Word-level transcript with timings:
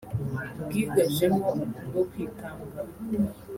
bwigajemo 0.67 1.45
ubwo 1.83 2.01
kwitanga 2.09 2.79